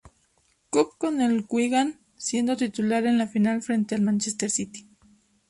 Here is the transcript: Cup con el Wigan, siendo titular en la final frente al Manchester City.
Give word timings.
Cup 0.71 0.97
con 0.97 1.21
el 1.21 1.45
Wigan, 1.47 1.99
siendo 2.17 2.57
titular 2.57 3.05
en 3.05 3.19
la 3.19 3.27
final 3.27 3.61
frente 3.61 3.93
al 3.93 4.01
Manchester 4.01 4.49
City. 4.49 4.89